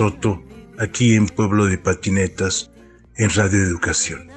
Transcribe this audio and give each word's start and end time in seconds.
Soto, 0.00 0.42
aquí 0.78 1.14
en 1.14 1.26
Pueblo 1.26 1.66
de 1.66 1.76
Patinetas, 1.76 2.70
en 3.16 3.28
Radio 3.34 3.62
Educación. 3.62 4.30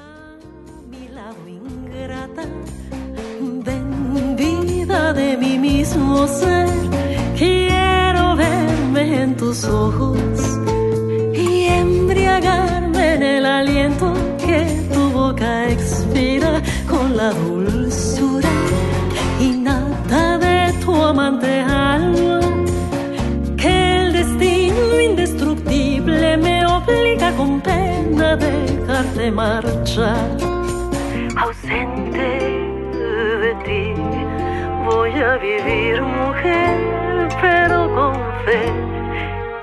Vendida 4.36 5.14
de 5.14 5.38
mi 5.38 5.58
mismo 5.58 6.28
ser, 6.28 6.68
quiero 7.38 8.36
verme 8.36 9.22
en 9.22 9.36
tus 9.38 9.64
ojos 9.64 10.38
y 11.32 11.64
embriagarme 11.64 13.14
en 13.14 13.22
el 13.22 13.46
aliento 13.46 14.12
que 14.36 14.86
tu 14.92 15.08
boca 15.12 15.70
expira 15.70 16.62
con 16.86 17.16
la 17.16 17.30
dulzura 17.30 18.50
innata 19.40 20.36
de 20.36 20.74
tu 20.84 20.94
amante 20.94 21.60
alma, 21.60 22.23
dejarte 28.36 29.30
marchar. 29.30 30.28
Ausente 31.36 32.28
de 33.44 33.54
ti, 33.64 33.94
voy 34.84 35.12
a 35.12 35.36
vivir 35.36 36.02
mujer, 36.02 37.28
pero 37.40 37.94
con 37.94 38.14
fe. 38.44 38.62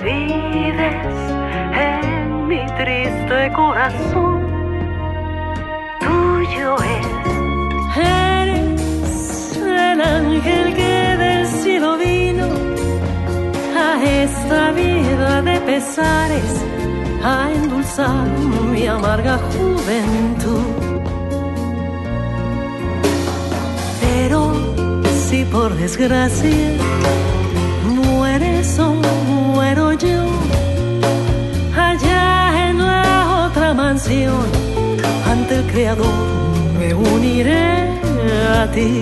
Vives 0.04 1.16
en 1.74 2.48
mi 2.48 2.66
triste 2.78 3.52
corazón, 3.56 4.42
tuyo 6.00 6.76
es. 6.76 7.08
Eres 7.98 9.58
el 9.58 10.02
ángel 10.02 10.74
que 10.74 11.18
del 11.18 11.46
cielo 11.46 11.98
vino 11.98 12.48
a 13.78 14.04
esta 14.04 14.72
vida 14.72 15.42
de 15.42 15.60
pesares 15.62 16.81
a 17.24 17.52
endulzar 17.52 18.28
mi 18.72 18.88
amarga 18.88 19.38
juventud. 19.54 20.66
Pero 24.02 24.54
si 25.28 25.46
por 25.46 25.74
desgracia 25.76 26.78
mueres 27.86 28.80
o 28.80 28.94
muero 29.28 29.94
yo, 29.94 30.24
allá 31.76 32.70
en 32.70 32.78
la 32.80 33.48
otra 33.48 33.74
mansión, 33.74 34.46
ante 35.30 35.58
el 35.58 35.66
Creador 35.68 36.42
me 36.80 36.94
uniré 36.94 37.90
a 38.60 38.70
ti. 38.72 39.00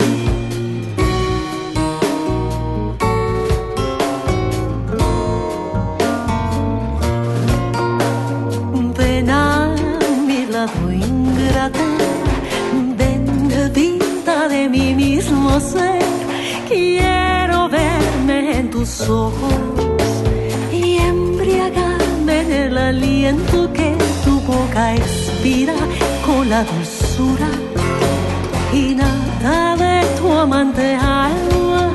Quiero 16.70 17.68
verme 17.68 18.60
en 18.60 18.70
tus 18.70 19.02
ojos 19.10 19.56
y 20.72 20.98
embriagarme 20.98 22.42
en 22.42 22.52
el 22.52 22.78
aliento 22.78 23.74
que 23.74 23.98
tu 24.24 24.40
boca 24.42 24.94
expira 24.94 25.74
con 26.28 26.48
la 26.48 26.64
dulzura 26.64 27.50
y 28.72 28.94
nada 28.94 29.76
de 29.78 30.06
tu 30.20 30.32
amante 30.32 30.94
alma. 30.94 31.92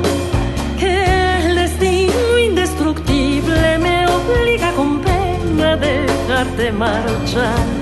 Que 0.77 1.47
el 1.47 1.55
destino 1.55 2.37
indestructible 2.37 3.77
me 3.77 4.05
obliga 4.07 4.73
con 4.73 4.99
pena 4.99 5.71
a 5.71 5.77
dejarte 5.77 6.71
marchar. 6.73 7.74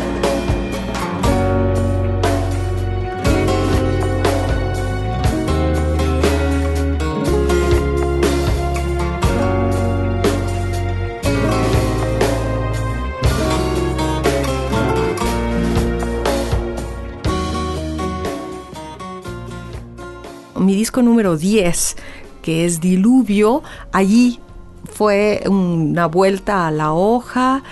Disco 20.93 21.01
número 21.01 21.37
10, 21.37 21.95
que 22.43 22.65
es 22.65 22.79
Diluvio, 22.79 23.63
allí 23.91 24.39
fue 24.83 25.41
una 25.49 26.05
vuelta 26.05 26.67
a 26.67 26.71
la 26.71 26.93
hoja, 26.93 27.63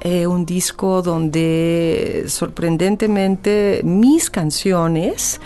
eh, 0.00 0.26
un 0.26 0.44
disco 0.44 1.00
donde 1.00 2.24
sorprendentemente 2.26 3.80
mis 3.84 4.28
canciones 4.28 5.40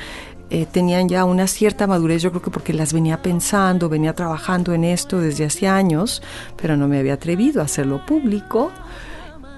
eh, 0.49 0.65
tenían 0.73 1.07
ya 1.07 1.27
una 1.27 1.47
cierta 1.49 1.87
madurez, 1.87 2.23
yo 2.23 2.31
creo 2.31 2.41
que 2.41 2.51
porque 2.51 2.73
las 2.73 2.95
venía 2.95 3.21
pensando, 3.21 3.91
venía 3.91 4.15
trabajando 4.15 4.73
en 4.73 4.85
esto 4.85 5.21
desde 5.21 5.45
hace 5.45 5.69
años, 5.69 6.23
pero 6.57 6.79
no 6.79 6.89
me 6.89 6.99
había 6.99 7.13
atrevido 7.13 7.61
a 7.61 7.67
hacerlo 7.67 8.07
público. 8.07 8.73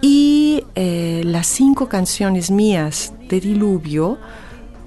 Y 0.00 0.64
eh, 0.75 1.22
las 1.25 1.47
cinco 1.47 1.88
canciones 1.88 2.50
mías 2.50 3.12
de 3.28 3.38
Diluvio 3.38 4.19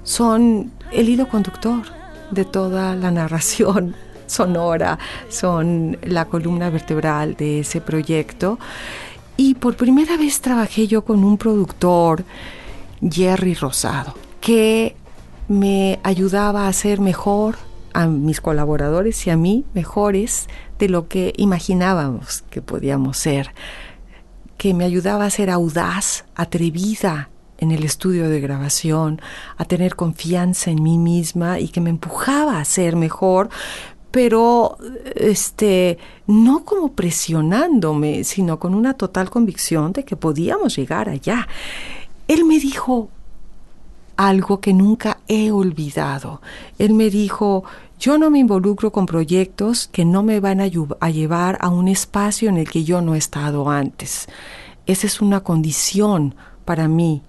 son 0.02 0.70
el 0.92 1.08
hilo 1.08 1.30
conductor 1.30 2.03
de 2.30 2.44
toda 2.44 2.94
la 2.96 3.10
narración 3.10 3.94
sonora, 4.26 4.98
son 5.28 5.98
la 6.02 6.26
columna 6.26 6.70
vertebral 6.70 7.34
de 7.36 7.60
ese 7.60 7.80
proyecto. 7.80 8.58
Y 9.36 9.54
por 9.54 9.76
primera 9.76 10.16
vez 10.16 10.40
trabajé 10.40 10.86
yo 10.86 11.04
con 11.04 11.24
un 11.24 11.36
productor, 11.38 12.24
Jerry 13.00 13.54
Rosado, 13.54 14.14
que 14.40 14.96
me 15.48 15.98
ayudaba 16.02 16.66
a 16.66 16.68
hacer 16.68 17.00
mejor 17.00 17.56
a 17.92 18.06
mis 18.06 18.40
colaboradores 18.40 19.26
y 19.26 19.30
a 19.30 19.36
mí 19.36 19.64
mejores 19.74 20.48
de 20.78 20.88
lo 20.88 21.08
que 21.08 21.32
imaginábamos 21.36 22.42
que 22.50 22.62
podíamos 22.62 23.16
ser, 23.18 23.52
que 24.56 24.74
me 24.74 24.84
ayudaba 24.84 25.26
a 25.26 25.30
ser 25.30 25.50
audaz, 25.50 26.24
atrevida, 26.34 27.28
en 27.64 27.72
el 27.72 27.82
estudio 27.82 28.28
de 28.28 28.40
grabación, 28.40 29.20
a 29.56 29.64
tener 29.64 29.96
confianza 29.96 30.70
en 30.70 30.82
mí 30.82 30.96
misma 30.96 31.58
y 31.58 31.68
que 31.68 31.80
me 31.80 31.90
empujaba 31.90 32.60
a 32.60 32.64
ser 32.64 32.94
mejor, 32.94 33.50
pero 34.12 34.76
este 35.16 35.98
no 36.28 36.64
como 36.64 36.92
presionándome, 36.92 38.22
sino 38.22 38.60
con 38.60 38.74
una 38.76 38.94
total 38.94 39.28
convicción 39.28 39.92
de 39.92 40.04
que 40.04 40.14
podíamos 40.14 40.76
llegar 40.76 41.08
allá. 41.08 41.48
Él 42.28 42.44
me 42.44 42.60
dijo 42.60 43.08
algo 44.16 44.60
que 44.60 44.72
nunca 44.72 45.18
he 45.26 45.50
olvidado. 45.50 46.40
Él 46.78 46.94
me 46.94 47.10
dijo, 47.10 47.64
yo 47.98 48.16
no 48.18 48.30
me 48.30 48.38
involucro 48.38 48.92
con 48.92 49.06
proyectos 49.06 49.88
que 49.88 50.04
no 50.04 50.22
me 50.22 50.38
van 50.38 50.60
a, 50.60 50.70
a 51.00 51.10
llevar 51.10 51.58
a 51.60 51.68
un 51.68 51.88
espacio 51.88 52.48
en 52.48 52.58
el 52.58 52.70
que 52.70 52.84
yo 52.84 53.00
no 53.00 53.16
he 53.16 53.18
estado 53.18 53.68
antes. 53.68 54.28
Esa 54.86 55.06
es 55.06 55.20
una 55.20 55.40
condición 55.40 56.34
para 56.64 56.86
mí 56.86 57.22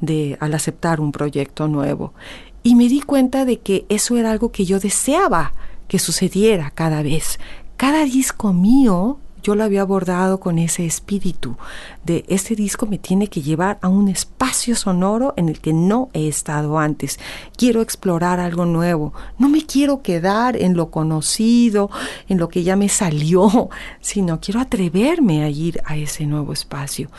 de 0.00 0.36
al 0.40 0.54
aceptar 0.54 1.00
un 1.00 1.12
proyecto 1.12 1.68
nuevo. 1.68 2.14
Y 2.62 2.74
me 2.74 2.88
di 2.88 3.00
cuenta 3.00 3.44
de 3.44 3.58
que 3.58 3.86
eso 3.88 4.16
era 4.16 4.30
algo 4.30 4.52
que 4.52 4.64
yo 4.64 4.80
deseaba 4.80 5.52
que 5.88 5.98
sucediera 5.98 6.70
cada 6.70 7.02
vez. 7.02 7.38
Cada 7.76 8.04
disco 8.04 8.52
mío 8.52 9.18
yo 9.42 9.54
lo 9.54 9.64
había 9.64 9.82
abordado 9.82 10.40
con 10.40 10.58
ese 10.58 10.86
espíritu 10.86 11.56
de 12.04 12.24
este 12.28 12.54
disco 12.54 12.86
me 12.86 12.98
tiene 12.98 13.28
que 13.28 13.42
llevar 13.42 13.78
a 13.82 13.88
un 13.88 14.08
espacio 14.08 14.74
sonoro 14.74 15.34
en 15.36 15.48
el 15.48 15.60
que 15.60 15.72
no 15.72 16.08
he 16.12 16.28
estado 16.28 16.78
antes. 16.78 17.18
Quiero 17.56 17.82
explorar 17.82 18.40
algo 18.40 18.64
nuevo. 18.64 19.12
No 19.38 19.48
me 19.48 19.64
quiero 19.64 20.02
quedar 20.02 20.56
en 20.56 20.76
lo 20.76 20.90
conocido, 20.90 21.90
en 22.28 22.38
lo 22.38 22.48
que 22.48 22.62
ya 22.62 22.76
me 22.76 22.88
salió, 22.88 23.70
sino 24.00 24.40
quiero 24.40 24.60
atreverme 24.60 25.44
a 25.44 25.48
ir 25.48 25.80
a 25.84 25.96
ese 25.96 26.26
nuevo 26.26 26.52
espacio. 26.52 27.10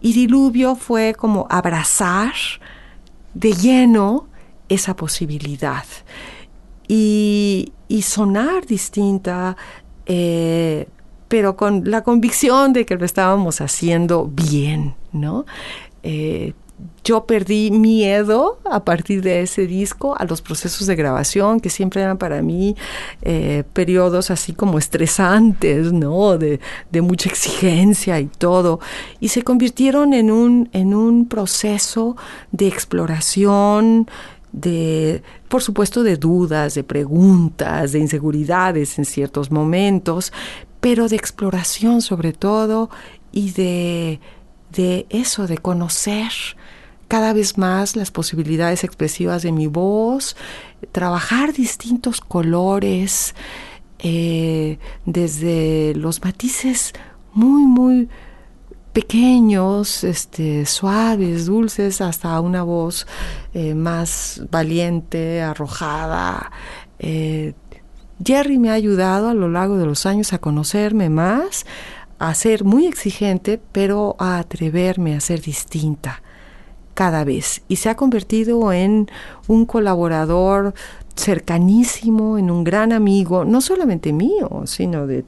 Y 0.00 0.12
Diluvio 0.12 0.76
fue 0.76 1.14
como 1.16 1.46
abrazar 1.50 2.34
de 3.34 3.52
lleno 3.52 4.28
esa 4.68 4.96
posibilidad. 4.96 5.84
y, 6.88 7.72
sonar 8.02 8.66
distinta, 8.66 9.56
eh, 10.06 10.86
pero 11.28 11.56
con 11.56 11.90
la 11.90 12.02
convicción 12.02 12.72
de 12.72 12.86
que 12.86 12.96
lo 12.96 13.04
estábamos 13.04 13.60
haciendo 13.60 14.30
bien, 14.32 14.94
¿no? 15.12 15.46
Eh, 16.02 16.52
yo 17.04 17.24
perdí 17.24 17.70
miedo 17.70 18.58
a 18.64 18.84
partir 18.84 19.22
de 19.22 19.40
ese 19.40 19.66
disco 19.66 20.16
a 20.18 20.24
los 20.24 20.42
procesos 20.42 20.86
de 20.86 20.96
grabación, 20.96 21.60
que 21.60 21.70
siempre 21.70 22.02
eran 22.02 22.18
para 22.18 22.42
mí 22.42 22.76
eh, 23.22 23.64
periodos 23.72 24.30
así 24.30 24.52
como 24.52 24.78
estresantes, 24.78 25.92
¿no? 25.92 26.36
De, 26.36 26.60
mucha 27.00 27.28
exigencia 27.28 28.18
y 28.20 28.26
todo. 28.26 28.80
Y 29.20 29.28
se 29.28 29.42
convirtieron 29.42 30.14
en 30.14 30.30
un, 30.30 30.68
en 30.72 30.94
un 30.94 31.28
proceso 31.28 32.16
de 32.52 32.66
exploración, 32.66 34.08
de, 34.52 35.22
por 35.48 35.62
supuesto, 35.62 36.02
de 36.02 36.16
dudas, 36.16 36.74
de 36.74 36.82
preguntas, 36.82 37.92
de 37.92 38.00
inseguridades 38.00 38.98
en 38.98 39.04
ciertos 39.04 39.50
momentos, 39.50 40.32
pero 40.86 41.08
de 41.08 41.16
exploración 41.16 42.00
sobre 42.00 42.32
todo 42.32 42.90
y 43.32 43.50
de, 43.50 44.20
de 44.70 45.04
eso, 45.10 45.48
de 45.48 45.58
conocer 45.58 46.30
cada 47.08 47.32
vez 47.32 47.58
más 47.58 47.96
las 47.96 48.12
posibilidades 48.12 48.84
expresivas 48.84 49.42
de 49.42 49.50
mi 49.50 49.66
voz, 49.66 50.36
trabajar 50.92 51.52
distintos 51.52 52.20
colores, 52.20 53.34
eh, 53.98 54.78
desde 55.06 55.92
los 55.96 56.22
matices 56.22 56.92
muy, 57.32 57.62
muy 57.62 58.08
pequeños, 58.92 60.04
este, 60.04 60.66
suaves, 60.66 61.46
dulces, 61.46 62.00
hasta 62.00 62.40
una 62.40 62.62
voz 62.62 63.08
eh, 63.54 63.74
más 63.74 64.40
valiente, 64.52 65.42
arrojada. 65.42 66.52
Eh, 67.00 67.54
Jerry 68.24 68.58
me 68.58 68.70
ha 68.70 68.74
ayudado 68.74 69.28
a 69.28 69.34
lo 69.34 69.48
largo 69.48 69.76
de 69.76 69.86
los 69.86 70.06
años 70.06 70.32
a 70.32 70.38
conocerme 70.38 71.10
más, 71.10 71.66
a 72.18 72.34
ser 72.34 72.64
muy 72.64 72.86
exigente, 72.86 73.60
pero 73.72 74.16
a 74.18 74.38
atreverme 74.38 75.14
a 75.14 75.20
ser 75.20 75.42
distinta 75.42 76.22
cada 76.94 77.24
vez 77.24 77.62
y 77.68 77.76
se 77.76 77.90
ha 77.90 77.94
convertido 77.94 78.72
en 78.72 79.10
un 79.48 79.66
colaborador 79.66 80.72
cercanísimo, 81.14 82.38
en 82.38 82.50
un 82.50 82.64
gran 82.64 82.92
amigo, 82.92 83.44
no 83.44 83.60
solamente 83.60 84.12
mío, 84.12 84.62
sino 84.64 85.06
de 85.06 85.24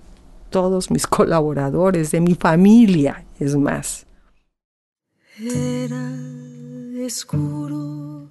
todos 0.50 0.91
mis 0.91 1.06
colaboradores, 1.19 2.11
de 2.11 2.20
mi 2.20 2.34
familia, 2.34 3.25
es 3.38 3.55
más. 3.55 4.06
Era 5.41 6.12
oscuro 7.05 8.29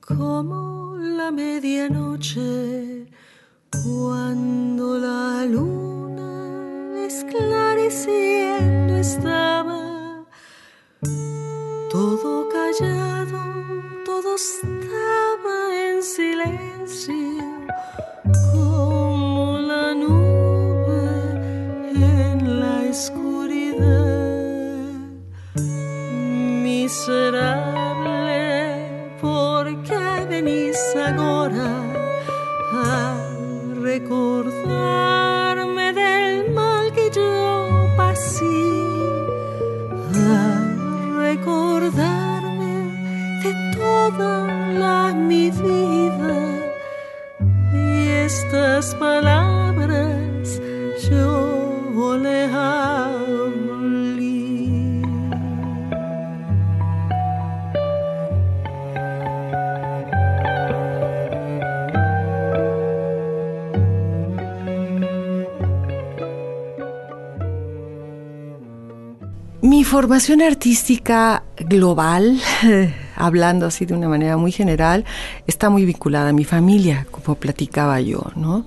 como 0.00 0.96
la 0.96 1.30
medianoche 1.30 3.06
cuando 3.84 4.98
la 4.98 5.44
luna 5.44 7.04
esclareciendo 7.06 8.96
estaba 8.96 10.24
todo 11.90 12.48
callado, 12.48 13.42
todo 14.04 14.36
estaba 14.36 15.74
en 15.74 16.02
silencio, 16.02 17.14
como 18.52 19.58
la 19.58 19.94
nube 19.94 21.02
en 21.94 22.60
la 22.60 22.84
oscuridad. 22.88 23.31
Formación 69.92 70.40
artística 70.40 71.42
global, 71.58 72.40
hablando 73.14 73.66
así 73.66 73.84
de 73.84 73.92
una 73.92 74.08
manera 74.08 74.38
muy 74.38 74.50
general, 74.50 75.04
está 75.46 75.68
muy 75.68 75.84
vinculada 75.84 76.30
a 76.30 76.32
mi 76.32 76.44
familia, 76.44 77.06
como 77.10 77.34
platicaba 77.34 78.00
yo, 78.00 78.24
¿no? 78.34 78.64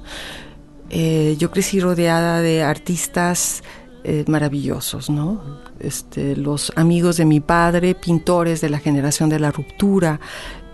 Eh, 0.91 1.35
yo 1.39 1.49
crecí 1.49 1.79
rodeada 1.79 2.41
de 2.41 2.61
artistas 2.61 3.63
eh, 4.03 4.23
maravillosos, 4.27 5.09
¿no? 5.09 5.41
Este, 5.79 6.35
los 6.35 6.71
amigos 6.75 7.17
de 7.17 7.25
mi 7.25 7.39
padre, 7.39 7.95
pintores 7.95 8.61
de 8.61 8.69
la 8.69 8.77
generación 8.77 9.27
de 9.27 9.39
la 9.39 9.49
ruptura, 9.49 10.19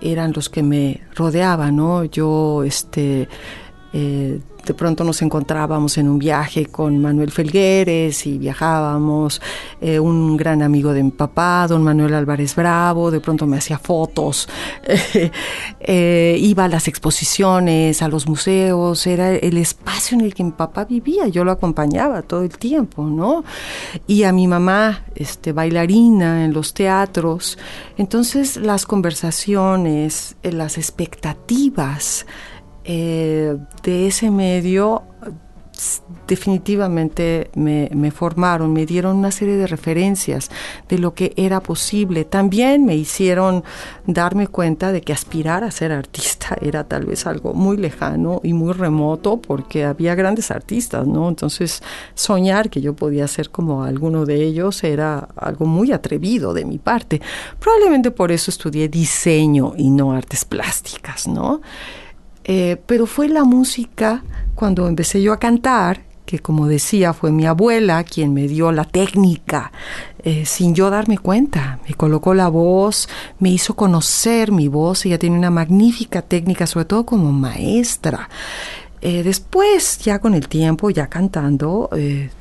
eran 0.01 0.33
los 0.35 0.49
que 0.49 0.63
me 0.63 0.99
rodeaban, 1.15 1.77
¿no? 1.77 2.03
Yo, 2.03 2.63
este, 2.65 3.29
eh, 3.93 4.41
de 4.65 4.73
pronto 4.73 5.03
nos 5.03 5.21
encontrábamos 5.21 5.97
en 5.97 6.07
un 6.07 6.19
viaje 6.19 6.67
con 6.67 6.99
Manuel 6.99 7.31
Felgueres 7.31 8.27
y 8.27 8.37
viajábamos, 8.37 9.41
eh, 9.81 9.99
un 9.99 10.37
gran 10.37 10.61
amigo 10.61 10.93
de 10.93 11.03
mi 11.03 11.11
papá, 11.11 11.65
don 11.67 11.83
Manuel 11.83 12.13
Álvarez 12.13 12.55
Bravo, 12.55 13.09
de 13.09 13.19
pronto 13.19 13.47
me 13.47 13.57
hacía 13.57 13.79
fotos, 13.79 14.47
eh, 15.79 16.37
iba 16.39 16.65
a 16.65 16.67
las 16.67 16.87
exposiciones, 16.87 18.01
a 18.01 18.07
los 18.07 18.27
museos, 18.27 19.07
era 19.07 19.31
el 19.31 19.57
espacio 19.57 20.17
en 20.17 20.25
el 20.25 20.33
que 20.33 20.43
mi 20.43 20.51
papá 20.51 20.85
vivía, 20.85 21.27
yo 21.27 21.43
lo 21.43 21.51
acompañaba 21.51 22.21
todo 22.21 22.43
el 22.43 22.57
tiempo, 22.57 23.03
¿no? 23.03 23.43
Y 24.07 24.23
a 24.23 24.31
mi 24.31 24.47
mamá, 24.47 25.05
este, 25.15 25.53
bailarina 25.53 26.45
en 26.45 26.53
los 26.53 26.73
teatros, 26.73 27.57
entonces 27.97 28.57
las 28.57 28.85
conversaciones, 28.85 30.35
las 30.43 30.77
expectativas, 30.77 32.25
eh, 32.83 33.57
de 33.83 34.07
ese 34.07 34.31
medio 34.31 35.03
definitivamente 36.27 37.49
me, 37.55 38.11
formaron, 38.11 38.71
me 38.71 38.85
dieron 38.85 39.17
una 39.17 39.31
serie 39.31 39.57
de 39.57 39.67
referencias 39.67 40.49
de 40.87 40.97
lo 40.97 41.13
que 41.13 41.33
era 41.35 41.61
posible. 41.61 42.23
También 42.23 42.85
me 42.85 42.95
hicieron 42.95 43.63
darme 44.05 44.47
cuenta 44.47 44.91
de 44.91 45.01
que 45.01 45.11
aspirar 45.11 45.63
a 45.63 45.71
ser 45.71 45.91
artista 45.91 46.55
era 46.61 46.83
tal 46.83 47.05
vez 47.05 47.25
algo 47.25 47.53
muy 47.53 47.77
lejano 47.77 48.39
y 48.43 48.53
muy 48.53 48.73
remoto 48.73 49.41
porque 49.41 49.83
había 49.83 50.15
grandes 50.15 50.51
artistas, 50.51 51.07
¿no? 51.07 51.27
Entonces 51.27 51.81
soñar 52.13 52.69
que 52.69 52.81
yo 52.81 52.95
podía 52.95 53.27
ser 53.27 53.49
como 53.49 53.83
alguno 53.83 54.25
de 54.25 54.43
ellos 54.43 54.83
era 54.83 55.29
algo 55.35 55.65
muy 55.65 55.91
atrevido 55.91 56.53
de 56.53 56.65
mi 56.65 56.77
parte. 56.77 57.21
Probablemente 57.59 58.11
por 58.11 58.31
eso 58.31 58.51
estudié 58.51 58.87
diseño 58.87 59.73
y 59.77 59.89
no 59.89 60.13
artes 60.13 60.45
plásticas, 60.45 61.27
¿no? 61.27 61.61
Eh, 62.43 62.77
pero 62.85 63.05
fue 63.05 63.27
la 63.27 63.43
música 63.43 64.23
cuando 64.55 64.87
empecé 64.87 65.21
yo 65.21 65.33
a 65.33 65.39
cantar, 65.39 66.03
que 66.25 66.39
como 66.39 66.67
decía 66.67 67.13
fue 67.13 67.31
mi 67.31 67.45
abuela 67.45 68.03
quien 68.03 68.33
me 68.33 68.47
dio 68.47 68.71
la 68.71 68.85
técnica, 68.85 69.71
eh, 70.23 70.45
sin 70.45 70.73
yo 70.73 70.89
darme 70.89 71.17
cuenta. 71.17 71.79
Me 71.87 71.93
colocó 71.93 72.33
la 72.33 72.47
voz, 72.47 73.09
me 73.39 73.49
hizo 73.49 73.75
conocer 73.75 74.51
mi 74.51 74.67
voz, 74.67 75.05
ella 75.05 75.19
tiene 75.19 75.37
una 75.37 75.51
magnífica 75.51 76.21
técnica, 76.21 76.67
sobre 76.67 76.85
todo 76.85 77.05
como 77.05 77.31
maestra. 77.31 78.29
Eh, 79.03 79.23
después, 79.23 79.97
ya 79.99 80.19
con 80.19 80.35
el 80.35 80.47
tiempo, 80.47 80.91
ya 80.91 81.07
cantando, 81.07 81.89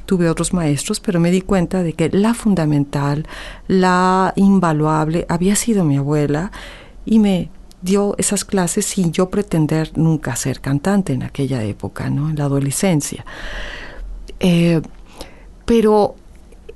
tuve 0.04 0.28
otros 0.28 0.52
maestros, 0.52 1.00
pero 1.00 1.18
me 1.18 1.30
di 1.30 1.40
cuenta 1.40 1.82
de 1.82 1.94
que 1.94 2.10
la 2.10 2.34
fundamental, 2.34 3.26
la 3.66 4.34
invaluable, 4.36 5.24
había 5.30 5.56
sido 5.56 5.84
mi 5.84 5.96
abuela 5.96 6.52
y 7.06 7.18
me 7.18 7.48
dio 7.82 8.14
esas 8.18 8.44
clases 8.44 8.86
sin 8.86 9.12
yo 9.12 9.30
pretender 9.30 9.96
nunca 9.96 10.36
ser 10.36 10.60
cantante 10.60 11.12
en 11.12 11.22
aquella 11.22 11.62
época, 11.62 12.10
¿no? 12.10 12.30
En 12.30 12.36
la 12.36 12.44
adolescencia. 12.44 13.24
Eh, 14.38 14.80
pero 15.64 16.16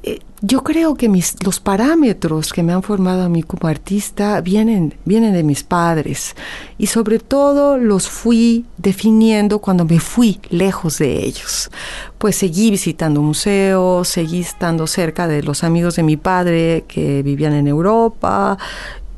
eh, 0.02 0.20
yo 0.42 0.62
creo 0.62 0.94
que 0.94 1.08
mis, 1.08 1.42
los 1.42 1.60
parámetros 1.60 2.52
que 2.52 2.62
me 2.62 2.74
han 2.74 2.82
formado 2.82 3.22
a 3.22 3.28
mí 3.30 3.42
como 3.42 3.68
artista 3.68 4.42
vienen, 4.42 4.94
vienen 5.06 5.32
de 5.32 5.42
mis 5.42 5.62
padres 5.62 6.36
y 6.76 6.88
sobre 6.88 7.18
todo 7.18 7.78
los 7.78 8.08
fui 8.10 8.66
definiendo 8.76 9.60
cuando 9.60 9.86
me 9.86 10.00
fui 10.00 10.40
lejos 10.50 10.98
de 10.98 11.24
ellos. 11.24 11.70
Pues 12.18 12.36
seguí 12.36 12.70
visitando 12.70 13.22
museos, 13.22 14.08
seguí 14.08 14.40
estando 14.40 14.86
cerca 14.86 15.26
de 15.26 15.42
los 15.42 15.64
amigos 15.64 15.96
de 15.96 16.02
mi 16.02 16.18
padre 16.18 16.84
que 16.86 17.22
vivían 17.22 17.54
en 17.54 17.66
Europa, 17.66 18.58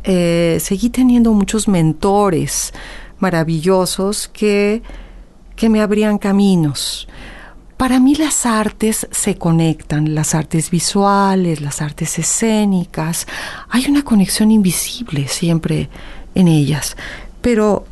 eh, 0.09 0.59
seguí 0.61 0.89
teniendo 0.89 1.33
muchos 1.33 1.67
mentores 1.67 2.73
maravillosos 3.19 4.29
que, 4.29 4.83
que 5.57 5.69
me 5.69 5.81
abrían 5.81 6.19
caminos. 6.19 7.09
Para 7.77 7.99
mí 7.99 8.15
las 8.15 8.47
artes 8.47 9.09
se 9.11 9.37
conectan, 9.37 10.15
las 10.15 10.35
artes 10.35 10.71
visuales, 10.71 11.61
las 11.61 11.83
artes 11.83 12.21
escénicas. 12.21 13.27
Hay 13.69 13.87
una 13.87 14.05
conexión 14.05 14.53
invisible 14.53 15.27
siempre 15.27 15.91
en 16.37 16.47
ellas. 16.47 16.97
Pero 17.41 17.85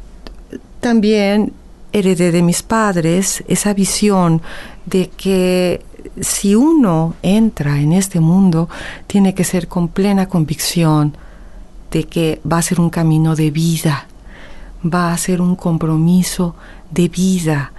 también 0.79 1.53
heredé 1.93 2.31
de 2.31 2.43
mis 2.43 2.63
padres 2.63 3.43
esa 3.49 3.75
visión 3.75 4.41
de 4.87 5.11
que 5.11 5.83
si 6.21 6.55
uno 6.55 7.17
entra 7.23 7.81
en 7.81 7.93
este 7.93 8.21
mundo, 8.21 8.69
tiene 9.09 9.35
que 9.35 9.43
ser 9.43 9.67
con 9.67 9.89
plena 9.89 10.29
convicción 10.29 11.17
de 11.95 12.05
que 12.05 12.41
va 12.45 12.59
a 12.59 12.63
ser 12.63 12.81
un 12.81 12.91
camino 12.91 13.37
de 13.37 13.53
vida, 13.53 14.09
va 14.85 15.13
a 15.13 15.17
ser 15.17 15.41
un 15.41 15.55
compromiso 15.55 16.57
de 16.91 17.09
vida, 17.09 17.73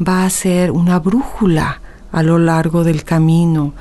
va 0.00 0.24
a 0.24 0.30
ser 0.30 0.70
una 0.70 0.98
brújula 0.98 1.82
a 2.10 2.22
lo 2.22 2.38
largo 2.38 2.82
del 2.82 3.04
camino, 3.04 3.74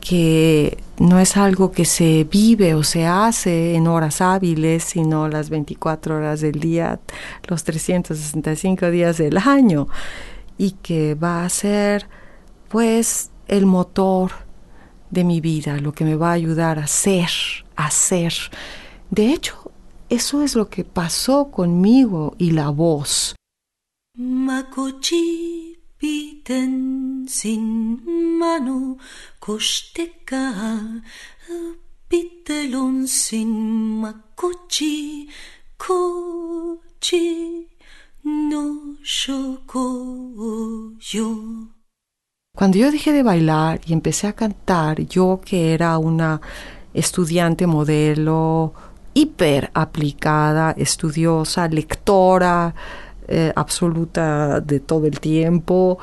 que 0.00 0.78
no 0.98 1.20
es 1.20 1.36
algo 1.36 1.70
que 1.70 1.84
se 1.84 2.26
vive 2.28 2.74
o 2.74 2.82
se 2.82 3.06
hace 3.06 3.76
en 3.76 3.86
horas 3.86 4.20
hábiles, 4.20 4.82
sino 4.82 5.28
las 5.28 5.48
24 5.48 6.16
horas 6.16 6.40
del 6.40 6.58
día, 6.58 6.98
los 7.46 7.62
365 7.62 8.90
días 8.90 9.16
del 9.18 9.38
año, 9.38 9.86
y 10.58 10.72
que 10.72 11.14
va 11.14 11.44
a 11.44 11.48
ser 11.48 12.08
pues 12.68 13.30
el 13.46 13.64
motor 13.64 14.32
de 15.10 15.22
mi 15.22 15.40
vida, 15.40 15.76
lo 15.76 15.92
que 15.92 16.04
me 16.04 16.16
va 16.16 16.30
a 16.30 16.32
ayudar 16.32 16.80
a 16.80 16.88
ser, 16.88 17.30
a 17.76 17.92
ser. 17.92 18.32
De 19.10 19.32
hecho, 19.32 19.72
eso 20.08 20.42
es 20.42 20.54
lo 20.54 20.68
que 20.68 20.84
pasó 20.84 21.50
conmigo 21.50 22.34
y 22.38 22.52
la 22.52 22.70
voz. 22.70 23.34
Makochi 24.16 25.78
piten 25.96 27.26
sin 27.28 28.38
mano 28.38 28.96
kosteka 29.38 31.02
pitelon 32.08 33.06
sin 33.06 34.00
makochi 34.00 35.28
kochi 35.76 37.68
no 38.24 38.96
shoko 39.02 39.84
yo. 40.98 41.28
Cuando 42.56 42.78
yo 42.78 42.90
dejé 42.90 43.12
de 43.12 43.22
bailar 43.22 43.80
y 43.86 43.92
empecé 43.92 44.26
a 44.26 44.34
cantar, 44.34 45.00
yo 45.06 45.40
que 45.44 45.72
era 45.72 45.98
una 45.98 46.40
estudiante 46.92 47.66
modelo, 47.66 48.74
hiper 49.14 49.70
aplicada, 49.74 50.72
estudiosa, 50.72 51.68
lectora 51.68 52.74
eh, 53.28 53.52
absoluta 53.54 54.60
de 54.60 54.80
todo 54.80 55.06
el 55.06 55.20
tiempo, 55.20 55.98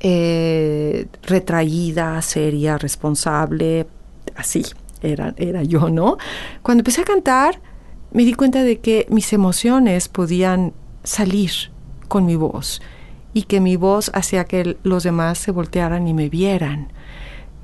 eh, 0.00 1.06
retraída, 1.22 2.20
seria, 2.22 2.78
responsable, 2.78 3.86
así 4.34 4.64
era, 5.02 5.34
era 5.36 5.62
yo, 5.62 5.90
¿no? 5.90 6.16
Cuando 6.62 6.80
empecé 6.80 7.02
a 7.02 7.04
cantar, 7.04 7.60
me 8.10 8.24
di 8.24 8.34
cuenta 8.34 8.62
de 8.62 8.80
que 8.80 9.06
mis 9.10 9.32
emociones 9.32 10.08
podían 10.08 10.72
salir 11.04 11.50
con 12.08 12.26
mi 12.26 12.36
voz 12.36 12.82
y 13.34 13.44
que 13.44 13.60
mi 13.60 13.76
voz 13.76 14.10
hacía 14.14 14.44
que 14.44 14.76
los 14.82 15.02
demás 15.02 15.38
se 15.38 15.50
voltearan 15.50 16.06
y 16.06 16.14
me 16.14 16.28
vieran. 16.28 16.92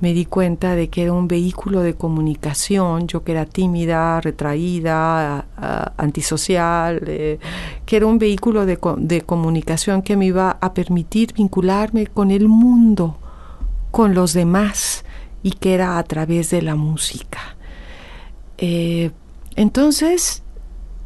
Me 0.01 0.13
di 0.13 0.25
cuenta 0.25 0.75
de 0.75 0.89
que 0.89 1.03
era 1.03 1.13
un 1.13 1.27
vehículo 1.27 1.81
de 1.81 1.93
comunicación, 1.93 3.07
yo 3.07 3.23
que 3.23 3.33
era 3.33 3.45
tímida, 3.45 4.21
retraída, 4.21 5.45
antisocial, 5.97 7.01
eh, 7.05 7.39
que 7.85 7.97
era 7.97 8.05
un 8.05 8.17
vehículo 8.17 8.65
de, 8.65 8.77
comunicación 8.77 10.01
que 10.01 10.15
me 10.15 10.27
iba 10.27 10.57
a 10.61 10.73
permitir 10.73 11.33
vincularme 11.33 12.07
con 12.07 12.31
el 12.31 12.47
mundo, 12.47 13.17
con 13.91 14.13
los 14.13 14.33
demás, 14.33 15.03
y 15.43 15.51
que 15.51 15.73
era 15.73 15.97
a 15.97 16.03
través 16.03 16.49
de 16.49 16.61
la 16.61 16.75
música. 16.75 17.57
Eh, 18.57 19.11
entonces, 19.55 20.43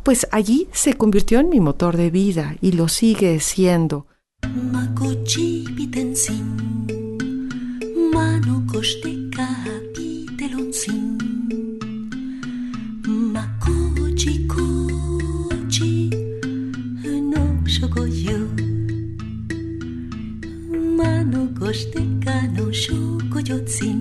pues 0.04 0.28
allí 0.32 0.68
se 0.72 0.94
convirtió 0.94 1.40
en 1.40 1.50
mi 1.50 1.60
motor 1.60 1.98
de 1.98 2.12
vida 2.12 2.56
y 2.62 2.74
lo 2.74 2.88
sigue 2.88 3.40
siendo. 3.40 4.06
Makochi 8.84 9.48
pitensin 9.48 9.48
Mano 9.48 9.48
kosteka 9.48 9.48
pitelonsin 9.96 11.04
Makochi 13.08 14.34
kochi 14.48 16.10
No 17.32 17.44
shokoyo 17.66 18.40
Mano 20.98 21.48
kosteka 21.60 22.36
no 22.58 22.66
shokoyotsin 22.72 24.00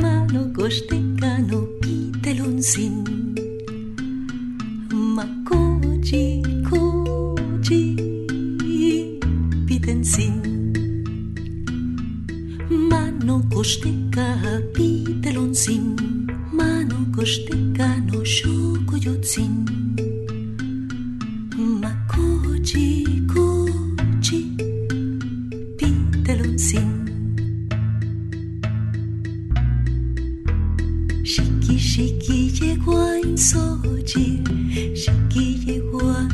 Mano 0.00 0.42
kosteka 0.56 1.30
no 1.50 1.60
pitelonsin 1.82 3.04
Makochi 4.90 6.42
kochi 6.70 7.82
sin 10.04 10.37
kosteka 13.58 14.38
pitelon 14.70 15.50
sin 15.52 15.98
Mano 16.54 16.98
kosteka 17.10 17.88
no 18.06 18.22
shoko 18.22 18.94
yotsin 19.06 19.66
Makochi 21.82 22.86
kochi 23.32 24.40
pitelon 25.78 26.54
sin 26.66 26.90
Shiki 31.32 31.76
shiki 31.90 32.38
llegó 32.56 32.94
a 32.94 33.18
insojir 33.26 34.38
Shiki 35.02 35.46
a 36.14 36.30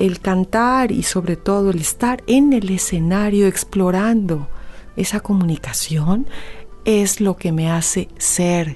el 0.03 0.19
cantar 0.19 0.91
y 0.91 1.03
sobre 1.03 1.37
todo 1.37 1.71
el 1.71 1.79
estar 1.79 2.23
en 2.27 2.51
el 2.51 2.69
escenario 2.69 3.47
explorando 3.47 4.49
esa 4.97 5.21
comunicación 5.21 6.27
es 6.83 7.21
lo 7.21 7.37
que 7.37 7.53
me 7.53 7.71
hace 7.71 8.09
ser, 8.17 8.75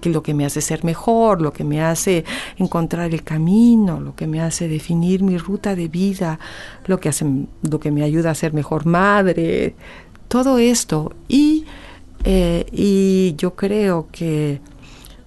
que 0.00 0.10
lo 0.10 0.24
que 0.24 0.34
me 0.34 0.44
hace 0.44 0.60
ser 0.60 0.82
mejor, 0.82 1.40
lo 1.40 1.52
que 1.52 1.62
me 1.62 1.80
hace 1.80 2.24
encontrar 2.56 3.14
el 3.14 3.22
camino, 3.22 4.00
lo 4.00 4.16
que 4.16 4.26
me 4.26 4.40
hace 4.40 4.66
definir 4.66 5.22
mi 5.22 5.38
ruta 5.38 5.76
de 5.76 5.86
vida, 5.86 6.40
lo 6.86 6.98
que, 6.98 7.10
hace, 7.10 7.24
lo 7.62 7.78
que 7.78 7.92
me 7.92 8.02
ayuda 8.02 8.32
a 8.32 8.34
ser 8.34 8.52
mejor 8.52 8.86
madre, 8.86 9.76
todo 10.26 10.58
esto. 10.58 11.12
Y, 11.28 11.64
eh, 12.24 12.66
y 12.72 13.36
yo 13.36 13.54
creo 13.54 14.08
que 14.10 14.60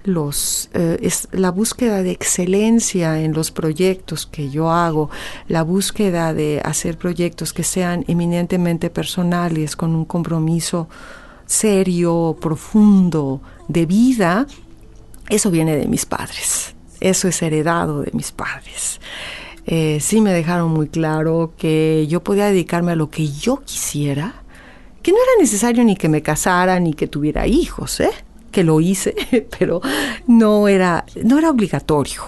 los, 0.03 0.69
eh, 0.73 0.97
es 1.01 1.27
la 1.31 1.51
búsqueda 1.51 2.03
de 2.03 2.11
excelencia 2.11 3.21
en 3.21 3.33
los 3.33 3.51
proyectos 3.51 4.25
que 4.25 4.49
yo 4.49 4.71
hago, 4.71 5.09
la 5.47 5.63
búsqueda 5.63 6.33
de 6.33 6.61
hacer 6.63 6.97
proyectos 6.97 7.53
que 7.53 7.63
sean 7.63 8.05
eminentemente 8.07 8.89
personales, 8.89 9.75
con 9.75 9.95
un 9.95 10.05
compromiso 10.05 10.87
serio, 11.45 12.37
profundo, 12.39 13.41
de 13.67 13.85
vida, 13.85 14.47
eso 15.29 15.51
viene 15.51 15.75
de 15.75 15.87
mis 15.87 16.05
padres, 16.05 16.75
eso 16.99 17.27
es 17.27 17.41
heredado 17.41 18.01
de 18.01 18.11
mis 18.13 18.31
padres. 18.31 18.99
Eh, 19.65 19.99
sí 20.01 20.21
me 20.21 20.33
dejaron 20.33 20.71
muy 20.71 20.87
claro 20.87 21.53
que 21.57 22.07
yo 22.07 22.23
podía 22.23 22.45
dedicarme 22.45 22.93
a 22.93 22.95
lo 22.95 23.09
que 23.09 23.27
yo 23.27 23.61
quisiera, 23.63 24.43
que 25.03 25.11
no 25.11 25.17
era 25.17 25.41
necesario 25.41 25.83
ni 25.83 25.95
que 25.95 26.09
me 26.09 26.21
casara 26.21 26.79
ni 26.79 26.93
que 26.93 27.07
tuviera 27.07 27.47
hijos, 27.47 27.99
¿eh? 27.99 28.11
Que 28.51 28.63
lo 28.63 28.79
hice, 28.81 29.15
pero 29.59 29.81
no 30.27 30.67
era, 30.67 31.05
no 31.23 31.39
era 31.39 31.49
obligatorio. 31.49 32.21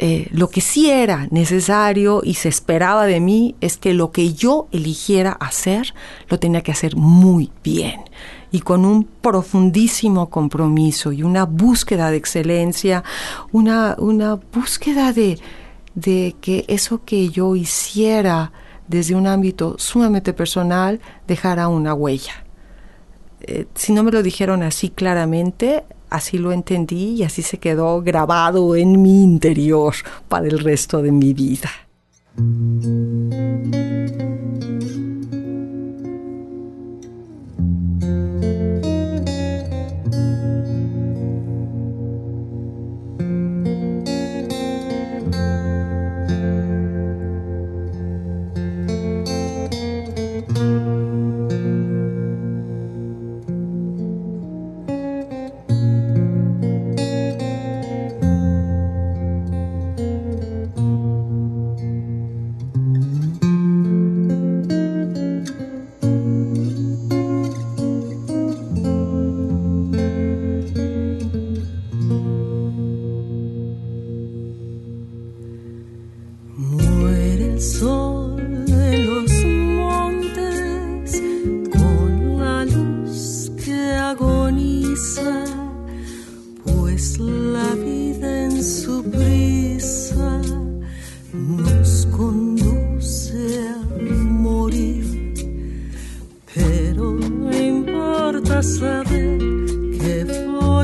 Eh, 0.00 0.28
lo 0.30 0.48
que 0.48 0.60
sí 0.60 0.88
era 0.88 1.26
necesario 1.32 2.20
y 2.22 2.34
se 2.34 2.48
esperaba 2.48 3.06
de 3.06 3.18
mí 3.18 3.56
es 3.60 3.78
que 3.78 3.94
lo 3.94 4.12
que 4.12 4.32
yo 4.32 4.68
eligiera 4.70 5.32
hacer, 5.32 5.92
lo 6.28 6.38
tenía 6.38 6.62
que 6.62 6.70
hacer 6.70 6.94
muy 6.94 7.50
bien 7.64 8.02
y 8.50 8.60
con 8.60 8.84
un 8.84 9.04
profundísimo 9.04 10.30
compromiso 10.30 11.12
y 11.12 11.22
una 11.22 11.44
búsqueda 11.44 12.10
de 12.10 12.16
excelencia, 12.16 13.04
una, 13.52 13.96
una 13.98 14.36
búsqueda 14.36 15.12
de, 15.12 15.38
de 15.94 16.36
que 16.40 16.64
eso 16.68 17.04
que 17.04 17.28
yo 17.30 17.56
hiciera 17.56 18.52
desde 18.86 19.14
un 19.14 19.26
ámbito 19.26 19.76
sumamente 19.78 20.32
personal 20.32 21.00
dejara 21.26 21.68
una 21.68 21.92
huella. 21.92 22.44
Eh, 23.40 23.66
si 23.74 23.92
no 23.92 24.02
me 24.02 24.10
lo 24.10 24.22
dijeron 24.22 24.62
así 24.62 24.90
claramente, 24.90 25.84
así 26.10 26.38
lo 26.38 26.52
entendí 26.52 27.14
y 27.14 27.22
así 27.22 27.42
se 27.42 27.58
quedó 27.58 28.02
grabado 28.02 28.76
en 28.76 29.00
mi 29.00 29.22
interior 29.22 29.94
para 30.28 30.46
el 30.46 30.58
resto 30.58 31.02
de 31.02 31.12
mi 31.12 31.34
vida. 31.34 31.70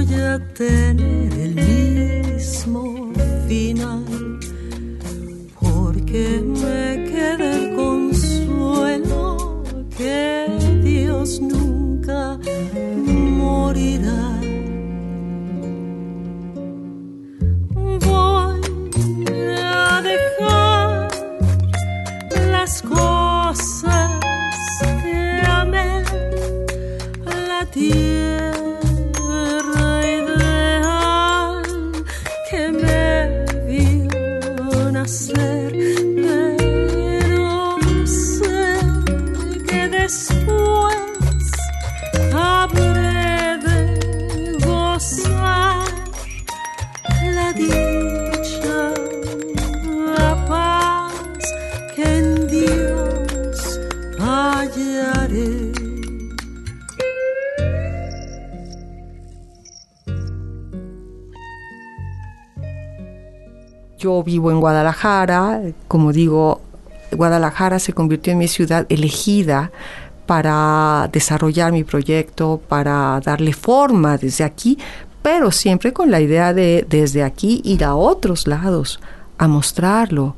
voy 0.06 0.20
a 0.20 0.38
tener 0.54 1.32
el 1.32 1.54
mismo 1.54 3.12
final, 3.48 4.04
porque 5.60 6.42
me 6.44 7.04
queda 7.10 7.56
el 7.56 7.76
consuelo 7.76 9.62
que 9.96 10.46
Dios 10.82 11.40
no 11.40 11.63
Yo 64.04 64.22
vivo 64.22 64.50
en 64.50 64.60
Guadalajara, 64.60 65.62
como 65.88 66.12
digo, 66.12 66.60
Guadalajara 67.10 67.78
se 67.78 67.94
convirtió 67.94 68.34
en 68.34 68.38
mi 68.38 68.48
ciudad 68.48 68.84
elegida 68.90 69.72
para 70.26 71.08
desarrollar 71.10 71.72
mi 71.72 71.84
proyecto, 71.84 72.60
para 72.68 73.18
darle 73.24 73.54
forma 73.54 74.18
desde 74.18 74.44
aquí, 74.44 74.76
pero 75.22 75.50
siempre 75.50 75.94
con 75.94 76.10
la 76.10 76.20
idea 76.20 76.52
de 76.52 76.86
desde 76.86 77.22
aquí 77.22 77.62
ir 77.64 77.82
a 77.82 77.94
otros 77.94 78.46
lados 78.46 79.00
a 79.38 79.48
mostrarlo 79.48 80.36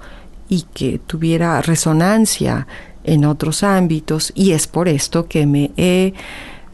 y 0.48 0.62
que 0.72 1.00
tuviera 1.04 1.60
resonancia 1.60 2.68
en 3.02 3.24
otros 3.24 3.64
ámbitos. 3.64 4.30
Y 4.36 4.52
es 4.52 4.68
por 4.68 4.86
esto 4.86 5.26
que 5.26 5.44
me 5.44 5.72
he 5.76 6.14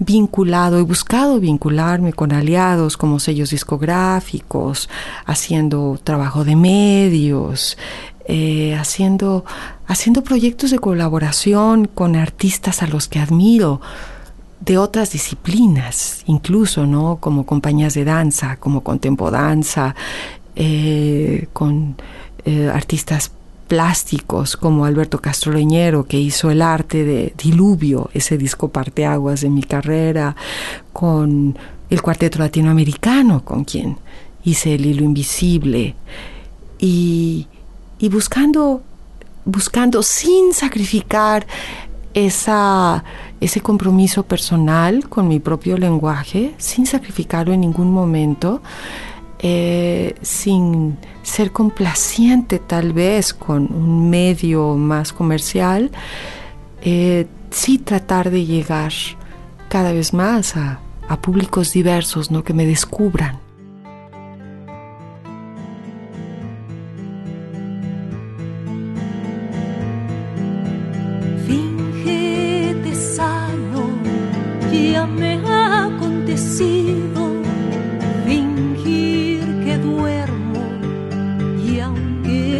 vinculado, 0.04 0.78
he 0.78 0.82
buscado 0.82 1.40
vincularme 1.40 2.12
con 2.12 2.32
aliados 2.32 2.96
como 2.96 3.18
sellos 3.18 3.50
discográficos, 3.50 4.88
haciendo 5.26 5.98
trabajo 6.02 6.44
de 6.44 6.56
medios, 6.56 7.76
eh, 8.26 8.76
haciendo, 8.76 9.44
haciendo 9.86 10.22
proyectos 10.22 10.70
de 10.70 10.78
colaboración 10.78 11.86
con 11.86 12.16
artistas 12.16 12.82
a 12.82 12.86
los 12.86 13.08
que 13.08 13.18
admiro 13.18 13.80
de 14.60 14.78
otras 14.78 15.10
disciplinas, 15.10 16.22
incluso, 16.26 16.86
¿no? 16.86 17.16
Como 17.16 17.44
compañías 17.46 17.94
de 17.94 18.04
danza, 18.04 18.56
como 18.56 18.82
Contempodanza, 18.82 19.96
eh, 20.54 21.48
con 21.52 21.96
eh, 22.44 22.70
artistas 22.72 23.32
plásticos 23.72 24.58
como 24.58 24.84
Alberto 24.84 25.18
Castro 25.18 25.50
Leñero, 25.50 26.04
que 26.04 26.18
hizo 26.18 26.50
el 26.50 26.60
arte 26.60 27.04
de 27.04 27.32
Diluvio, 27.42 28.10
ese 28.12 28.36
disco 28.36 28.68
parteaguas 28.68 29.40
de 29.40 29.48
mi 29.48 29.62
carrera, 29.62 30.36
con 30.92 31.56
el 31.88 32.02
cuarteto 32.02 32.38
latinoamericano, 32.38 33.42
con 33.42 33.64
quien 33.64 33.96
hice 34.44 34.74
el 34.74 34.84
hilo 34.84 35.04
invisible, 35.04 35.94
y, 36.78 37.46
y 37.98 38.10
buscando, 38.10 38.82
buscando 39.46 40.02
sin 40.02 40.52
sacrificar 40.52 41.46
esa, 42.12 43.02
ese 43.40 43.62
compromiso 43.62 44.22
personal 44.24 45.08
con 45.08 45.28
mi 45.28 45.40
propio 45.40 45.78
lenguaje, 45.78 46.54
sin 46.58 46.84
sacrificarlo 46.84 47.54
en 47.54 47.62
ningún 47.62 47.90
momento, 47.90 48.60
eh, 49.42 50.14
sin 50.22 50.96
ser 51.22 51.50
complaciente 51.50 52.58
tal 52.58 52.92
vez 52.92 53.34
con 53.34 53.72
un 53.72 54.08
medio 54.08 54.76
más 54.76 55.12
comercial, 55.12 55.90
eh, 56.82 57.26
sí 57.50 57.78
tratar 57.78 58.30
de 58.30 58.46
llegar 58.46 58.92
cada 59.68 59.92
vez 59.92 60.12
más 60.12 60.56
a, 60.56 60.80
a 61.08 61.20
públicos 61.20 61.72
diversos, 61.72 62.30
¿no? 62.30 62.44
que 62.44 62.54
me 62.54 62.66
descubran. 62.66 63.40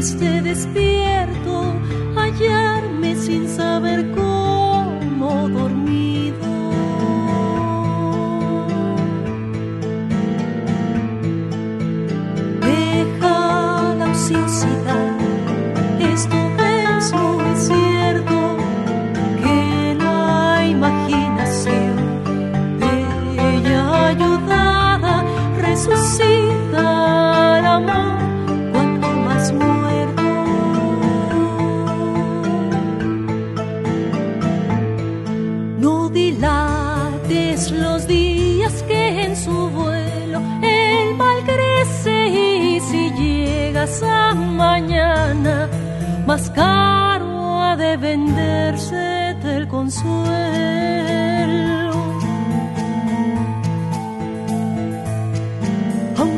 Esto 0.02 0.24
es 0.24 0.66
muy 0.66 0.82
cierto 0.82 1.74
que 2.36 2.48
la 2.48 4.21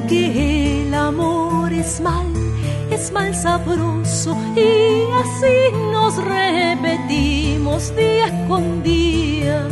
Aunque 0.05 0.83
el 0.83 0.93
amor 0.93 1.73
es 1.73 1.99
mal, 2.03 2.27
es 2.91 3.11
mal 3.11 3.35
sabroso 3.35 4.37
y 4.55 5.11
así 5.15 5.75
nos 5.93 6.23
repetimos 6.23 7.91
día 7.97 8.47
con 8.47 8.83
día 8.83 9.67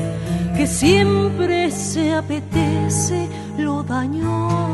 que 0.56 0.66
siempre 0.66 1.70
se 1.70 2.14
apetece 2.14 3.28
lo 3.58 3.82
dañoso. 3.82 4.71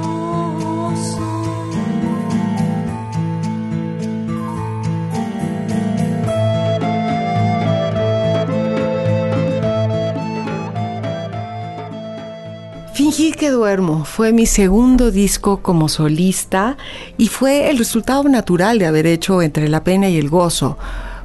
Fingir 13.09 13.37
que 13.37 13.49
duermo 13.49 14.05
fue 14.05 14.35
mi 14.35 14.45
segundo 14.45 15.11
disco 15.11 15.63
como 15.63 15.89
solista 15.89 16.77
y 17.17 17.29
fue 17.29 17.71
el 17.71 17.79
resultado 17.79 18.25
natural 18.25 18.79
de 18.79 18.85
haber 18.85 19.07
hecho 19.07 19.41
Entre 19.41 19.67
la 19.71 19.83
pena 19.83 20.11
y 20.11 20.19
el 20.19 20.29
gozo. 20.29 20.77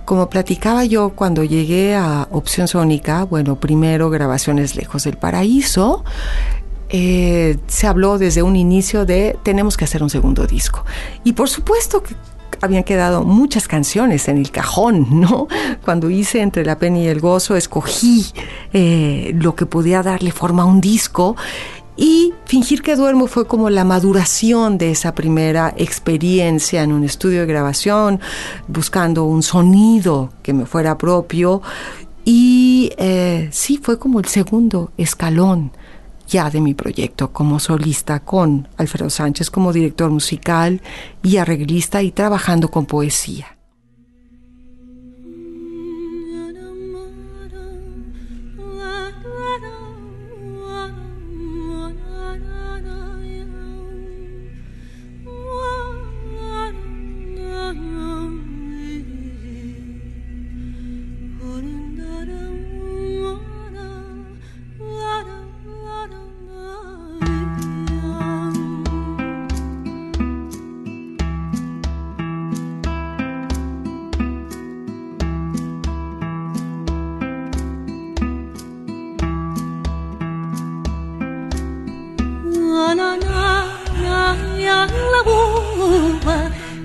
Como 0.06 0.30
platicaba 0.30 0.86
yo 0.86 1.10
cuando 1.10 1.44
llegué 1.44 1.94
a 1.94 2.30
Opción 2.32 2.70
Sónica, 2.70 3.26
bueno, 3.26 3.60
primero 3.60 4.10
grabaciones 4.10 4.78
lejos 4.78 5.04
del 5.04 5.18
paraíso, 5.18 6.06
eh, 6.88 7.58
se 7.68 7.86
habló 7.86 8.18
desde 8.18 8.44
un 8.44 8.56
inicio 8.56 9.06
de 9.06 9.38
tenemos 9.44 9.76
que 9.76 9.84
hacer 9.84 10.04
un 10.04 10.10
segundo 10.10 10.48
disco. 10.48 10.86
Y 11.26 11.34
por 11.34 11.50
supuesto 11.50 12.02
que 12.02 12.16
habían 12.64 12.84
quedado 12.84 13.24
muchas 13.24 13.68
canciones 13.68 14.28
en 14.28 14.38
el 14.38 14.52
cajón, 14.52 15.08
¿no? 15.20 15.48
Cuando 15.84 16.10
hice 16.10 16.42
Entre 16.42 16.66
la 16.66 16.78
pena 16.78 17.00
y 17.00 17.08
el 17.08 17.20
gozo, 17.20 17.56
escogí 17.56 18.26
eh, 18.72 19.34
lo 19.36 19.56
que 19.56 19.66
podía 19.66 20.02
darle 20.02 20.32
forma 20.32 20.64
a 20.64 20.66
un 20.66 20.82
disco 20.82 21.36
y 21.96 22.34
Fingir 22.46 22.82
que 22.82 22.96
duermo 22.96 23.28
fue 23.28 23.46
como 23.46 23.70
la 23.70 23.84
maduración 23.84 24.78
de 24.78 24.92
esa 24.92 25.14
primera 25.14 25.74
experiencia 25.78 26.82
en 26.82 26.92
un 26.92 27.04
estudio 27.04 27.42
de 27.42 27.46
grabación, 27.46 28.20
buscando 28.68 29.26
un 29.26 29.44
sonido 29.44 30.32
que 30.42 30.54
me 30.54 30.66
fuera 30.66 30.98
propio. 30.98 31.62
Y 32.26 32.92
eh, 32.98 33.50
sí, 33.52 33.80
fue 33.82 34.00
como 34.00 34.20
el 34.20 34.26
segundo 34.26 34.92
escalón 34.98 35.72
ya 36.28 36.50
de 36.50 36.62
mi 36.62 36.74
proyecto 36.74 37.32
como 37.32 37.60
solista 37.60 38.20
con 38.22 38.68
Alfredo 38.78 39.10
Sánchez 39.10 39.50
como 39.50 39.74
director 39.74 40.10
musical 40.10 40.82
y 41.22 41.38
arreglista 41.38 42.02
y 42.02 42.12
trabajando 42.12 42.70
con 42.70 42.86
poesía. 42.86 43.53
yallavuma 85.26 86.38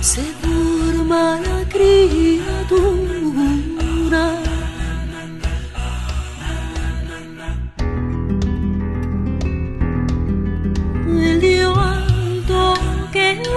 se 0.00 0.22
Sedurma 0.22 1.40
la 1.46 1.58
criatura 1.68 2.20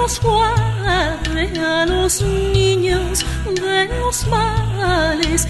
los 0.03 0.19
guarde 0.21 1.59
a 1.59 1.85
los 1.85 2.21
niños 2.21 3.25
de 3.45 3.85
los 3.99 4.27
males 4.27 5.42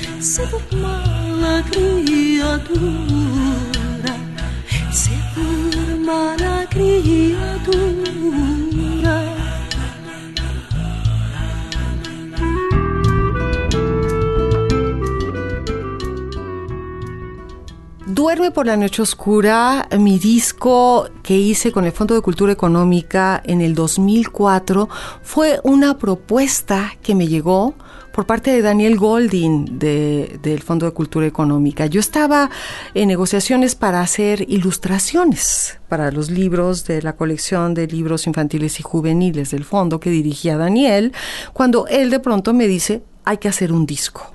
por 18.54 18.67
la 18.67 18.78
Noche 18.78 19.02
Oscura, 19.02 19.88
mi 19.98 20.19
disco 20.19 21.10
que 21.24 21.36
hice 21.36 21.72
con 21.72 21.86
el 21.86 21.91
Fondo 21.91 22.13
de 22.13 22.22
Cultura 22.22 22.52
Económica 22.52 23.41
en 23.43 23.62
el 23.62 23.74
2004 23.74 24.89
fue 25.22 25.60
una 25.63 25.98
propuesta 25.98 26.93
que 27.02 27.15
me 27.15 27.28
llegó 27.28 27.74
por 28.13 28.28
parte 28.28 28.52
de 28.52 28.62
Daniel 28.62 28.95
Goldin 28.95 29.80
del 29.80 30.62
Fondo 30.62 30.86
de 30.86 30.91
Cultura 30.91 31.26
Económica. 31.26 31.88
Yo 31.88 31.99
estaba 31.99 32.49
en 32.93 33.08
negociaciones 33.08 33.76
para 33.76 34.02
hacer 34.02 34.45
ilustraciones 34.49 35.80
para 35.89 36.12
los 36.12 36.30
libros 36.30 36.86
de 36.86 37.02
la 37.02 37.15
colección 37.15 37.73
de 37.73 37.88
libros 37.88 38.28
infantiles 38.28 38.80
y 38.80 38.84
juveniles 38.84 39.52
del 39.52 39.65
fondo 39.65 39.99
que 39.99 40.12
dirigía 40.12 40.58
Daniel, 40.58 41.12
cuando 41.54 41.88
él 41.88 42.12
de 42.12 42.19
pronto 42.19 42.54
me 42.54 42.67
dice, 42.67 43.02
hay 43.26 43.38
que 43.38 43.49
hacer 43.49 43.73
un 43.73 43.86
disco. 43.86 44.32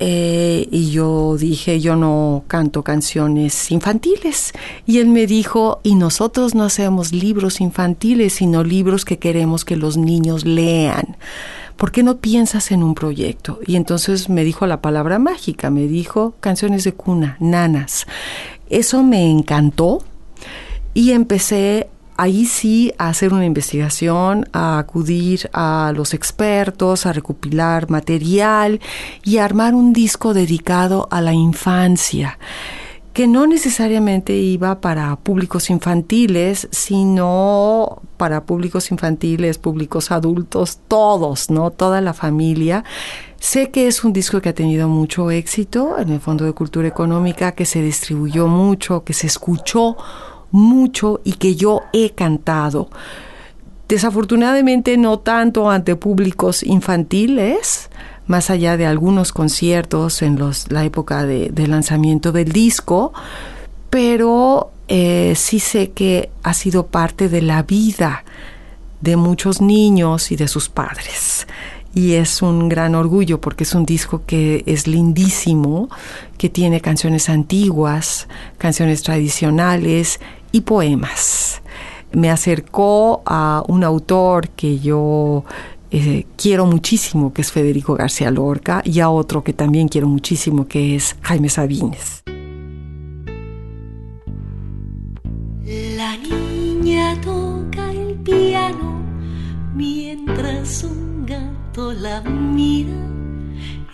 Eh, 0.00 0.68
y 0.70 0.90
yo 0.90 1.36
dije, 1.36 1.80
yo 1.80 1.96
no 1.96 2.44
canto 2.46 2.82
canciones 2.82 3.70
infantiles. 3.70 4.52
Y 4.86 4.98
él 4.98 5.08
me 5.08 5.26
dijo, 5.26 5.80
y 5.82 5.94
nosotros 5.96 6.54
no 6.54 6.64
hacemos 6.64 7.12
libros 7.12 7.60
infantiles, 7.60 8.34
sino 8.34 8.62
libros 8.62 9.04
que 9.04 9.18
queremos 9.18 9.64
que 9.64 9.76
los 9.76 9.96
niños 9.96 10.44
lean. 10.44 11.16
¿Por 11.78 11.92
qué 11.92 12.02
no 12.02 12.16
piensas 12.16 12.72
en 12.72 12.82
un 12.82 12.96
proyecto? 12.96 13.60
Y 13.64 13.76
entonces 13.76 14.28
me 14.28 14.42
dijo 14.42 14.66
la 14.66 14.82
palabra 14.82 15.20
mágica, 15.20 15.70
me 15.70 15.86
dijo 15.86 16.34
canciones 16.40 16.82
de 16.82 16.92
cuna, 16.92 17.36
nanas. 17.38 18.08
Eso 18.68 19.04
me 19.04 19.30
encantó 19.30 20.02
y 20.92 21.12
empecé 21.12 21.88
ahí 22.16 22.46
sí 22.46 22.92
a 22.98 23.10
hacer 23.10 23.32
una 23.32 23.44
investigación, 23.44 24.48
a 24.52 24.80
acudir 24.80 25.48
a 25.52 25.92
los 25.94 26.14
expertos, 26.14 27.06
a 27.06 27.12
recopilar 27.12 27.88
material 27.88 28.80
y 29.22 29.36
a 29.36 29.44
armar 29.44 29.76
un 29.76 29.92
disco 29.92 30.34
dedicado 30.34 31.06
a 31.12 31.20
la 31.20 31.32
infancia 31.32 32.40
que 33.18 33.26
no 33.26 33.48
necesariamente 33.48 34.32
iba 34.32 34.80
para 34.80 35.16
públicos 35.16 35.70
infantiles, 35.70 36.68
sino 36.70 38.00
para 38.16 38.44
públicos 38.44 38.92
infantiles, 38.92 39.58
públicos 39.58 40.12
adultos, 40.12 40.78
todos, 40.86 41.50
¿no? 41.50 41.72
Toda 41.72 42.00
la 42.00 42.14
familia. 42.14 42.84
Sé 43.40 43.72
que 43.72 43.88
es 43.88 44.04
un 44.04 44.12
disco 44.12 44.40
que 44.40 44.50
ha 44.50 44.54
tenido 44.54 44.88
mucho 44.88 45.32
éxito 45.32 45.98
en 45.98 46.10
el 46.10 46.20
Fondo 46.20 46.44
de 46.44 46.52
Cultura 46.52 46.86
Económica, 46.86 47.56
que 47.56 47.64
se 47.64 47.82
distribuyó 47.82 48.46
mucho, 48.46 49.02
que 49.02 49.14
se 49.14 49.26
escuchó 49.26 49.96
mucho 50.52 51.20
y 51.24 51.32
que 51.32 51.56
yo 51.56 51.82
he 51.92 52.10
cantado. 52.10 52.88
Desafortunadamente 53.88 54.96
no 54.96 55.18
tanto 55.18 55.68
ante 55.68 55.96
públicos 55.96 56.62
infantiles, 56.62 57.90
más 58.28 58.50
allá 58.50 58.76
de 58.76 58.86
algunos 58.86 59.32
conciertos 59.32 60.22
en 60.22 60.38
los, 60.38 60.70
la 60.70 60.84
época 60.84 61.26
de, 61.26 61.66
lanzamiento 61.66 62.30
del 62.30 62.52
disco, 62.52 63.12
pero 63.90 64.70
eh, 64.86 65.34
sí 65.36 65.58
sé 65.58 65.90
que 65.90 66.30
ha 66.42 66.54
sido 66.54 66.86
parte 66.86 67.28
de 67.28 67.42
la 67.42 67.62
vida 67.62 68.24
de 69.00 69.16
muchos 69.16 69.60
niños 69.60 70.30
y 70.30 70.36
de 70.36 70.48
sus 70.48 70.68
padres 70.68 71.46
y 71.94 72.14
es 72.14 72.42
un 72.42 72.68
gran 72.68 72.94
orgullo 72.94 73.40
porque 73.40 73.64
es 73.64 73.74
un 73.74 73.84
disco 73.84 74.22
que 74.24 74.62
es 74.66 74.86
lindísimo, 74.86 75.88
que 76.36 76.48
tiene 76.48 76.80
canciones 76.80 77.28
antiguas, 77.28 78.28
canciones 78.56 79.02
tradicionales 79.02 80.20
y 80.52 80.60
poemas. 80.60 81.60
Me 82.12 82.30
acercó 82.30 83.22
a 83.26 83.64
un 83.66 83.84
autor 83.84 84.48
que 84.50 84.78
yo 84.78 85.44
eh, 85.90 86.26
quiero 86.36 86.66
muchísimo, 86.66 87.32
que 87.32 87.42
es 87.42 87.50
Federico 87.52 87.94
García 87.94 88.30
Lorca, 88.30 88.82
y 88.84 89.00
a 89.00 89.10
otro 89.10 89.42
que 89.42 89.52
también 89.52 89.88
quiero 89.88 90.08
muchísimo, 90.08 90.66
que 90.68 90.96
es 90.96 91.16
Jaime 91.22 91.48
Sabines. 91.48 92.22
La 95.96 96.16
niña 96.16 97.20
toca 97.20 97.90
el 97.92 98.14
piano 98.24 99.02
mientras 99.74 100.84
un 100.84 101.26
gato 101.26 101.92
la 101.92 102.20
mira. 102.22 102.94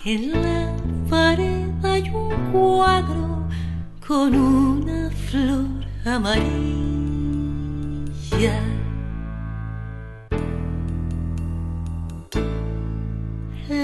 En 0.05 0.31
la 0.31 0.73
pared 1.09 1.67
hay 1.83 2.09
un 2.09 2.51
cuadro 2.51 3.47
con 4.05 4.35
una 4.35 5.09
flor 5.09 5.65
amarilla. 6.05 6.85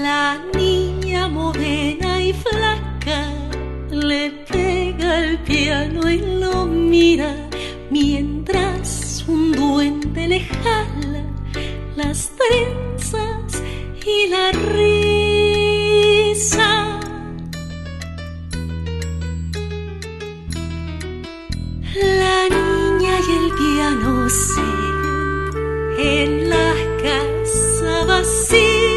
La 0.00 0.38
niña 0.54 1.28
morena 1.28 2.22
y 2.22 2.32
flaca 2.32 3.30
le 3.90 4.30
pega 4.50 5.24
el 5.24 5.38
piano 5.40 6.08
y 6.08 6.18
lo 6.40 6.64
mira 6.64 7.36
mientras 7.90 9.22
un 9.28 9.52
duende 9.52 10.28
le 10.28 10.40
jala 10.40 11.24
las 11.94 12.32
trenzas 12.38 13.62
y 14.06 14.28
la 14.28 14.52
risa. 14.52 15.00
La 21.94 22.48
niña 22.48 23.14
y 23.28 23.30
el 23.40 23.48
piano 23.60 24.28
siguen 24.30 25.52
en 25.98 26.48
la 26.48 26.74
casa 27.02 28.04
vacía. 28.06 28.91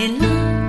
En 0.00 0.18
la 0.18 0.59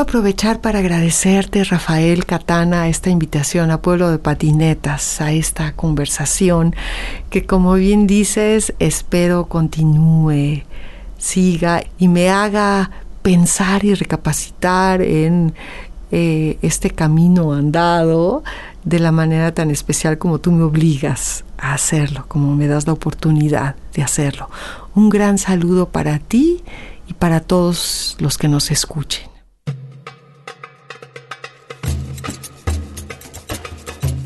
Aprovechar 0.00 0.62
para 0.62 0.78
agradecerte, 0.78 1.62
Rafael 1.62 2.24
Catana, 2.24 2.88
esta 2.88 3.10
invitación 3.10 3.70
a 3.70 3.82
Pueblo 3.82 4.10
de 4.10 4.18
Patinetas, 4.18 5.20
a 5.20 5.30
esta 5.30 5.72
conversación 5.72 6.74
que, 7.28 7.44
como 7.44 7.74
bien 7.74 8.06
dices, 8.06 8.72
espero 8.78 9.44
continúe, 9.44 10.62
siga 11.18 11.82
y 11.98 12.08
me 12.08 12.30
haga 12.30 12.90
pensar 13.20 13.84
y 13.84 13.92
recapacitar 13.92 15.02
en 15.02 15.52
eh, 16.12 16.56
este 16.62 16.88
camino 16.88 17.52
andado 17.52 18.42
de 18.82 19.00
la 19.00 19.12
manera 19.12 19.52
tan 19.52 19.70
especial 19.70 20.16
como 20.16 20.40
tú 20.40 20.50
me 20.50 20.62
obligas 20.62 21.44
a 21.58 21.74
hacerlo, 21.74 22.24
como 22.26 22.56
me 22.56 22.68
das 22.68 22.86
la 22.86 22.94
oportunidad 22.94 23.76
de 23.92 24.02
hacerlo. 24.02 24.48
Un 24.94 25.10
gran 25.10 25.36
saludo 25.36 25.90
para 25.90 26.18
ti 26.18 26.64
y 27.06 27.12
para 27.12 27.40
todos 27.40 28.16
los 28.18 28.38
que 28.38 28.48
nos 28.48 28.70
escuchen. 28.70 29.39